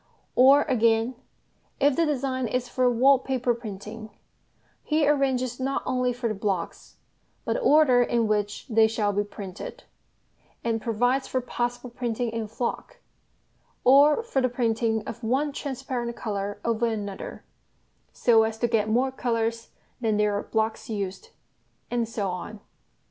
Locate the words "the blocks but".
6.27-7.53